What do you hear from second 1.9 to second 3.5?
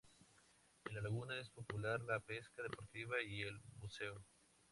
la pesca deportiva y